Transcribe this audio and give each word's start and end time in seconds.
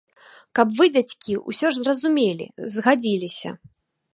Каб 0.59 0.67
вы, 0.77 0.87
дзядзькі, 0.95 1.35
усё 1.53 1.67
ж 1.75 1.83
зразумелі, 1.83 2.45
згадзіліся. 2.77 3.49